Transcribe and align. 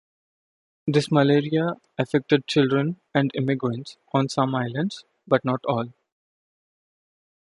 This 0.87 1.11
malaria 1.11 1.73
affected 1.95 2.47
children 2.47 2.99
and 3.13 3.29
immigrants 3.35 3.97
on 4.11 4.29
some 4.29 4.55
islands 4.55 5.05
but 5.27 5.45
not 5.45 5.61
all. 5.65 5.93